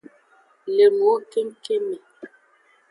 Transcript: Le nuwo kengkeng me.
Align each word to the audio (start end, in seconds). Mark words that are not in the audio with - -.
Le 0.75 0.85
nuwo 0.95 1.15
kengkeng 1.31 1.83
me. 1.87 1.97